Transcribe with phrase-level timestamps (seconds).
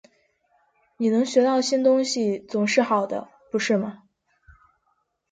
[0.97, 4.01] 你能学到新东西总是好的，不是吗?